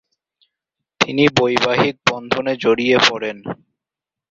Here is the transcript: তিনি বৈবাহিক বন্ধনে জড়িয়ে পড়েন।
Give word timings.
তিনি 1.01 1.23
বৈবাহিক 1.37 1.95
বন্ধনে 2.09 2.53
জড়িয়ে 2.55 2.97
পড়েন। 3.07 3.37